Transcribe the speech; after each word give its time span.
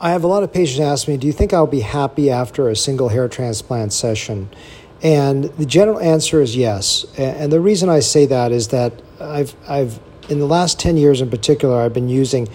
I 0.00 0.10
have 0.10 0.22
a 0.22 0.28
lot 0.28 0.44
of 0.44 0.52
patients 0.52 0.80
ask 0.80 1.08
me, 1.08 1.16
Do 1.16 1.26
you 1.26 1.32
think 1.32 1.52
I'll 1.52 1.66
be 1.66 1.80
happy 1.80 2.30
after 2.30 2.68
a 2.68 2.76
single 2.76 3.08
hair 3.08 3.28
transplant 3.28 3.92
session? 3.92 4.48
And 5.02 5.44
the 5.44 5.66
general 5.66 5.98
answer 6.00 6.40
is 6.40 6.56
yes. 6.56 7.04
And 7.16 7.52
the 7.52 7.60
reason 7.60 7.88
I 7.88 8.00
say 8.00 8.26
that 8.26 8.52
is 8.52 8.68
that 8.68 8.92
I've, 9.20 9.54
I've 9.68 10.00
in 10.28 10.38
the 10.38 10.46
last 10.46 10.78
10 10.78 10.96
years 10.96 11.20
in 11.20 11.30
particular, 11.30 11.80
I've 11.80 11.94
been 11.94 12.08
using 12.08 12.48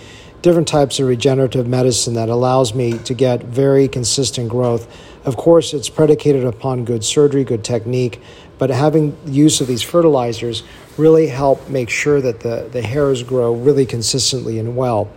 different 0.44 0.68
types 0.68 1.00
of 1.00 1.08
regenerative 1.08 1.66
medicine 1.66 2.14
that 2.16 2.28
allows 2.28 2.76
me 2.76 2.98
to 3.00 3.14
get 3.14 3.42
very 3.44 3.88
consistent 3.88 4.50
growth. 4.50 4.94
Of 5.24 5.38
course, 5.38 5.74
it's 5.74 5.88
predicated 5.88 6.44
upon 6.44 6.84
good 6.84 7.06
surgery, 7.06 7.46
good 7.46 7.64
technique, 7.64 8.22
but 8.58 8.70
having 8.70 9.18
use 9.26 9.62
of 9.62 9.68
these 9.68 9.82
fertilizers 9.82 10.64
really 10.98 11.28
help 11.28 11.70
make 11.70 11.90
sure 11.90 12.20
that 12.20 12.42
the, 12.42 12.68
the 12.72 12.82
hairs 12.82 13.24
grow 13.24 13.54
really 13.54 13.86
consistently 13.86 14.60
and 14.60 14.76
well. 14.76 15.10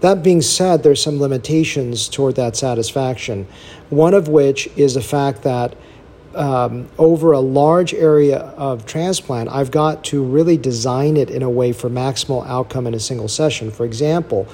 That 0.00 0.22
being 0.22 0.40
said, 0.40 0.82
there's 0.82 1.02
some 1.02 1.20
limitations 1.20 2.08
toward 2.08 2.36
that 2.36 2.56
satisfaction. 2.56 3.46
One 3.90 4.14
of 4.14 4.28
which 4.28 4.66
is 4.76 4.94
the 4.94 5.02
fact 5.02 5.42
that 5.42 5.76
um, 6.34 6.88
over 6.98 7.32
a 7.32 7.40
large 7.40 7.92
area 7.94 8.38
of 8.38 8.86
transplant, 8.86 9.48
I've 9.50 9.70
got 9.70 10.04
to 10.04 10.22
really 10.22 10.56
design 10.56 11.16
it 11.16 11.30
in 11.30 11.42
a 11.42 11.50
way 11.50 11.72
for 11.72 11.88
maximal 11.88 12.46
outcome 12.46 12.86
in 12.86 12.94
a 12.94 13.00
single 13.00 13.28
session. 13.28 13.70
For 13.70 13.84
example, 13.84 14.46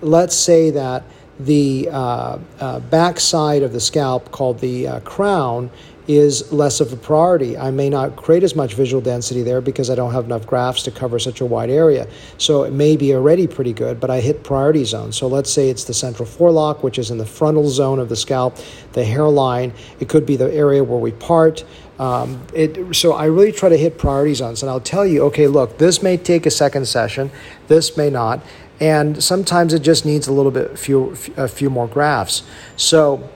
let's 0.00 0.36
say 0.36 0.70
that 0.70 1.04
the 1.38 1.88
uh, 1.90 2.38
uh, 2.60 2.80
back 2.80 3.18
side 3.18 3.62
of 3.62 3.72
the 3.72 3.80
scalp, 3.80 4.30
called 4.30 4.60
the 4.60 4.86
uh, 4.86 5.00
crown, 5.00 5.70
is 6.06 6.52
less 6.52 6.80
of 6.80 6.92
a 6.92 6.96
priority. 6.96 7.56
I 7.56 7.70
may 7.70 7.88
not 7.88 8.16
create 8.16 8.42
as 8.42 8.54
much 8.54 8.74
visual 8.74 9.00
density 9.00 9.42
there 9.42 9.60
because 9.60 9.88
I 9.88 9.94
don't 9.94 10.12
have 10.12 10.26
enough 10.26 10.46
grafts 10.46 10.82
to 10.82 10.90
cover 10.90 11.18
such 11.18 11.40
a 11.40 11.46
wide 11.46 11.70
area. 11.70 12.06
So 12.36 12.64
it 12.64 12.72
may 12.72 12.96
be 12.96 13.14
already 13.14 13.46
pretty 13.46 13.72
good, 13.72 14.00
but 14.00 14.10
I 14.10 14.20
hit 14.20 14.44
priority 14.44 14.84
zone. 14.84 15.12
So 15.12 15.26
let's 15.26 15.50
say 15.50 15.70
it's 15.70 15.84
the 15.84 15.94
central 15.94 16.26
forelock, 16.26 16.82
which 16.82 16.98
is 16.98 17.10
in 17.10 17.18
the 17.18 17.26
frontal 17.26 17.68
zone 17.68 17.98
of 17.98 18.10
the 18.10 18.16
scalp, 18.16 18.58
the 18.92 19.04
hairline. 19.04 19.72
It 19.98 20.08
could 20.10 20.26
be 20.26 20.36
the 20.36 20.52
area 20.52 20.84
where 20.84 20.98
we 20.98 21.12
part. 21.12 21.64
Um, 21.98 22.44
it, 22.52 22.94
so 22.94 23.12
I 23.12 23.26
really 23.26 23.52
try 23.52 23.68
to 23.68 23.76
hit 23.76 23.98
priority 23.98 24.34
zones, 24.34 24.62
and 24.62 24.68
I'll 24.70 24.80
tell 24.80 25.06
you, 25.06 25.22
okay, 25.26 25.46
look, 25.46 25.78
this 25.78 26.02
may 26.02 26.16
take 26.16 26.44
a 26.44 26.50
second 26.50 26.86
session, 26.86 27.30
this 27.68 27.96
may 27.96 28.10
not, 28.10 28.40
and 28.80 29.22
sometimes 29.22 29.72
it 29.72 29.80
just 29.80 30.04
needs 30.04 30.26
a 30.26 30.32
little 30.32 30.50
bit 30.50 30.78
few, 30.78 31.16
a 31.36 31.48
few 31.48 31.70
more 31.70 31.86
grafts. 31.86 32.42
So 32.76 33.30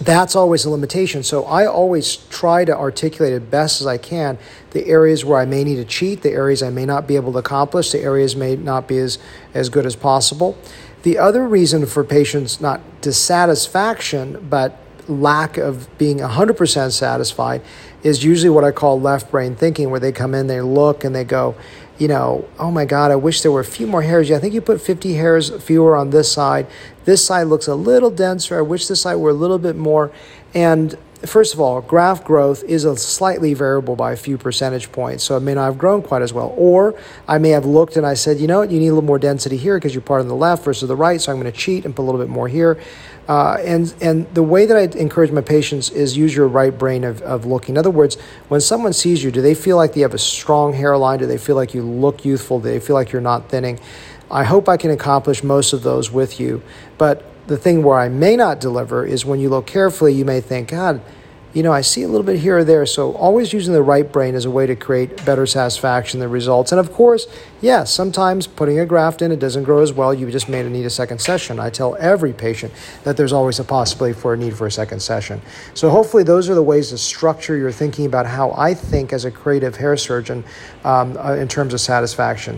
that's 0.00 0.36
always 0.36 0.64
a 0.64 0.70
limitation. 0.70 1.22
So 1.22 1.44
I 1.44 1.66
always 1.66 2.16
try 2.16 2.64
to 2.64 2.76
articulate 2.76 3.32
as 3.32 3.42
best 3.42 3.80
as 3.80 3.86
I 3.86 3.98
can 3.98 4.38
the 4.70 4.86
areas 4.86 5.24
where 5.24 5.38
I 5.38 5.44
may 5.44 5.64
need 5.64 5.76
to 5.76 5.84
cheat, 5.84 6.22
the 6.22 6.30
areas 6.30 6.62
I 6.62 6.70
may 6.70 6.86
not 6.86 7.06
be 7.06 7.16
able 7.16 7.32
to 7.32 7.38
accomplish, 7.38 7.92
the 7.92 8.00
areas 8.00 8.36
may 8.36 8.56
not 8.56 8.86
be 8.86 8.98
as, 8.98 9.18
as 9.54 9.68
good 9.68 9.86
as 9.86 9.96
possible. 9.96 10.56
The 11.02 11.18
other 11.18 11.46
reason 11.46 11.86
for 11.86 12.04
patients 12.04 12.60
not 12.60 12.80
dissatisfaction, 13.00 14.46
but 14.48 14.78
lack 15.08 15.56
of 15.56 15.88
being 15.98 16.18
100% 16.18 16.92
satisfied 16.92 17.62
is 18.02 18.22
usually 18.22 18.50
what 18.50 18.64
I 18.64 18.70
call 18.70 19.00
left 19.00 19.30
brain 19.30 19.56
thinking, 19.56 19.90
where 19.90 20.00
they 20.00 20.12
come 20.12 20.34
in, 20.34 20.46
they 20.46 20.60
look, 20.60 21.02
and 21.04 21.14
they 21.14 21.24
go, 21.24 21.56
you 21.98 22.08
know, 22.08 22.48
oh 22.58 22.70
my 22.70 22.84
God, 22.84 23.10
I 23.10 23.16
wish 23.16 23.42
there 23.42 23.50
were 23.52 23.60
a 23.60 23.64
few 23.64 23.86
more 23.86 24.02
hairs. 24.02 24.28
Yeah, 24.28 24.36
I 24.36 24.40
think 24.40 24.54
you 24.54 24.60
put 24.60 24.80
50 24.80 25.14
hairs 25.14 25.50
fewer 25.62 25.96
on 25.96 26.10
this 26.10 26.30
side. 26.30 26.66
This 27.04 27.24
side 27.24 27.48
looks 27.48 27.66
a 27.66 27.74
little 27.74 28.10
denser. 28.10 28.58
I 28.58 28.62
wish 28.62 28.86
this 28.86 29.02
side 29.02 29.16
were 29.16 29.30
a 29.30 29.34
little 29.34 29.58
bit 29.58 29.76
more. 29.76 30.12
And 30.54 30.96
first 31.22 31.54
of 31.54 31.60
all, 31.60 31.80
graft 31.80 32.24
growth 32.24 32.62
is 32.64 32.84
a 32.84 32.96
slightly 32.96 33.54
variable 33.54 33.96
by 33.96 34.12
a 34.12 34.16
few 34.16 34.38
percentage 34.38 34.92
points, 34.92 35.24
so 35.24 35.36
it 35.36 35.40
may 35.40 35.54
not 35.54 35.64
have 35.64 35.78
grown 35.78 36.02
quite 36.02 36.22
as 36.22 36.32
well. 36.32 36.54
Or 36.56 36.98
I 37.26 37.38
may 37.38 37.50
have 37.50 37.64
looked 37.64 37.96
and 37.96 38.06
I 38.06 38.14
said, 38.14 38.38
you 38.38 38.46
know 38.46 38.60
what, 38.60 38.70
you 38.70 38.78
need 38.78 38.88
a 38.88 38.94
little 38.94 39.06
more 39.06 39.18
density 39.18 39.56
here 39.56 39.76
because 39.76 39.94
you're 39.94 40.02
part 40.02 40.20
on 40.20 40.28
the 40.28 40.34
left 40.34 40.64
versus 40.64 40.88
the 40.88 40.96
right, 40.96 41.20
so 41.20 41.32
I'm 41.32 41.40
going 41.40 41.52
to 41.52 41.58
cheat 41.58 41.84
and 41.84 41.94
put 41.94 42.02
a 42.02 42.06
little 42.06 42.20
bit 42.20 42.28
more 42.30 42.48
here. 42.48 42.80
Uh, 43.28 43.58
and 43.60 43.94
and 44.00 44.32
the 44.34 44.42
way 44.42 44.64
that 44.64 44.76
I 44.76 44.98
encourage 44.98 45.30
my 45.30 45.42
patients 45.42 45.90
is 45.90 46.16
use 46.16 46.34
your 46.34 46.48
right 46.48 46.76
brain 46.76 47.04
of, 47.04 47.20
of 47.22 47.44
looking. 47.44 47.74
In 47.74 47.78
other 47.78 47.90
words, 47.90 48.16
when 48.48 48.62
someone 48.62 48.94
sees 48.94 49.22
you, 49.22 49.30
do 49.30 49.42
they 49.42 49.54
feel 49.54 49.76
like 49.76 49.92
they 49.92 50.00
have 50.00 50.14
a 50.14 50.18
strong 50.18 50.72
hairline? 50.72 51.18
Do 51.18 51.26
they 51.26 51.36
feel 51.36 51.54
like 51.54 51.74
you 51.74 51.82
look 51.82 52.24
youthful? 52.24 52.58
Do 52.58 52.70
they 52.70 52.80
feel 52.80 52.94
like 52.94 53.12
you're 53.12 53.20
not 53.20 53.50
thinning? 53.50 53.80
I 54.30 54.44
hope 54.44 54.66
I 54.66 54.78
can 54.78 54.90
accomplish 54.90 55.42
most 55.42 55.74
of 55.74 55.82
those 55.82 56.10
with 56.10 56.40
you. 56.40 56.62
But 56.96 57.22
the 57.48 57.56
thing 57.56 57.82
where 57.82 57.98
I 57.98 58.08
may 58.08 58.36
not 58.36 58.60
deliver 58.60 59.04
is 59.04 59.24
when 59.24 59.40
you 59.40 59.48
look 59.48 59.66
carefully, 59.66 60.12
you 60.12 60.24
may 60.24 60.40
think, 60.40 60.68
God, 60.68 61.00
you 61.54 61.62
know, 61.62 61.72
I 61.72 61.80
see 61.80 62.02
a 62.02 62.08
little 62.08 62.26
bit 62.26 62.38
here 62.38 62.58
or 62.58 62.64
there. 62.64 62.84
So 62.84 63.12
always 63.14 63.54
using 63.54 63.72
the 63.72 63.82
right 63.82 64.10
brain 64.10 64.34
as 64.34 64.44
a 64.44 64.50
way 64.50 64.66
to 64.66 64.76
create 64.76 65.24
better 65.24 65.46
satisfaction, 65.46 66.20
the 66.20 66.28
results. 66.28 66.72
And 66.72 66.78
of 66.78 66.92
course, 66.92 67.26
yes, 67.62 67.92
sometimes 67.92 68.46
putting 68.46 68.78
a 68.78 68.86
graft 68.86 69.22
in, 69.22 69.32
it 69.32 69.40
doesn't 69.40 69.64
grow 69.64 69.80
as 69.80 69.92
well. 69.92 70.12
You 70.12 70.30
just 70.30 70.48
may 70.48 70.62
need 70.62 70.84
a 70.84 70.90
second 70.90 71.20
session. 71.20 71.58
I 71.58 71.70
tell 71.70 71.96
every 71.98 72.32
patient 72.32 72.72
that 73.02 73.16
there's 73.16 73.32
always 73.32 73.58
a 73.58 73.64
possibility 73.64 74.18
for 74.18 74.34
a 74.34 74.36
need 74.36 74.56
for 74.56 74.66
a 74.66 74.70
second 74.70 75.00
session. 75.00 75.40
So 75.72 75.88
hopefully 75.88 76.22
those 76.22 76.50
are 76.50 76.54
the 76.54 76.62
ways 76.62 76.90
to 76.90 76.98
structure 76.98 77.56
your 77.56 77.72
thinking 77.72 78.04
about 78.04 78.26
how 78.26 78.52
I 78.52 78.74
think 78.74 79.12
as 79.12 79.24
a 79.24 79.30
creative 79.30 79.74
hair 79.74 79.96
surgeon 79.96 80.44
um, 80.84 81.16
uh, 81.16 81.32
in 81.32 81.48
terms 81.48 81.72
of 81.72 81.80
satisfaction. 81.80 82.56